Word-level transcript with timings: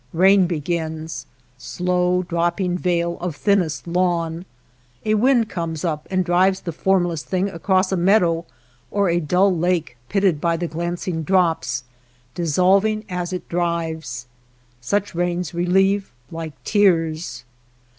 Rain 0.13 0.47
begins," 0.47 1.27
slow 1.59 2.23
dropping 2.23 2.75
veil 2.75 3.19
of 3.21 3.35
thinnest 3.35 3.85
lawn;" 3.85 4.45
a 5.05 5.13
wind 5.13 5.47
comes 5.47 5.85
up 5.85 6.07
and 6.09 6.25
drives 6.25 6.61
the 6.61 6.71
formless 6.71 7.21
thing 7.21 7.47
across 7.49 7.91
a 7.91 7.95
meadow, 7.97 8.43
or 8.89 9.09
a 9.11 9.19
dull 9.19 9.55
lake 9.55 9.97
pit 10.09 10.23
ted 10.23 10.41
by 10.41 10.57
the 10.57 10.65
glancing 10.67 11.21
drops, 11.21 11.83
dissolving 12.33 13.05
as 13.09 13.31
it 13.31 13.47
drives. 13.47 14.25
Such 14.81 15.13
rains 15.13 15.53
relieve 15.53 16.11
like 16.31 16.53
tears. 16.63 17.43